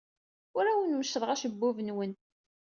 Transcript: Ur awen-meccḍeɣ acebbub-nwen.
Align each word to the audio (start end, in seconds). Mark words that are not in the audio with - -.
Ur 0.57 0.65
awen-meccḍeɣ 0.71 1.29
acebbub-nwen. 1.31 2.11